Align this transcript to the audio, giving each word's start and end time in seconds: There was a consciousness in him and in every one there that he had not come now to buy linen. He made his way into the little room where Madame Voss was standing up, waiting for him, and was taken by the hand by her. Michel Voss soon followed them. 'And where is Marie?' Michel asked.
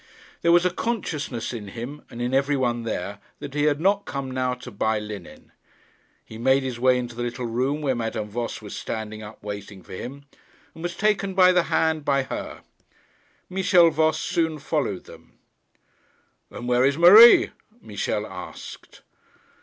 There 0.41 0.51
was 0.51 0.65
a 0.65 0.71
consciousness 0.71 1.53
in 1.53 1.67
him 1.67 2.03
and 2.09 2.23
in 2.23 2.33
every 2.33 2.57
one 2.57 2.85
there 2.85 3.19
that 3.37 3.53
he 3.53 3.65
had 3.65 3.79
not 3.79 4.05
come 4.05 4.31
now 4.31 4.55
to 4.55 4.71
buy 4.71 4.97
linen. 4.97 5.51
He 6.25 6.39
made 6.39 6.63
his 6.63 6.79
way 6.79 6.97
into 6.97 7.13
the 7.13 7.21
little 7.21 7.45
room 7.45 7.81
where 7.83 7.93
Madame 7.93 8.27
Voss 8.27 8.63
was 8.63 8.75
standing 8.75 9.21
up, 9.21 9.43
waiting 9.43 9.83
for 9.83 9.93
him, 9.93 10.25
and 10.73 10.81
was 10.81 10.95
taken 10.97 11.35
by 11.35 11.51
the 11.51 11.61
hand 11.69 12.03
by 12.03 12.23
her. 12.23 12.63
Michel 13.47 13.91
Voss 13.91 14.19
soon 14.19 14.57
followed 14.57 15.03
them. 15.03 15.33
'And 16.49 16.67
where 16.67 16.83
is 16.83 16.97
Marie?' 16.97 17.51
Michel 17.79 18.25
asked. 18.25 19.03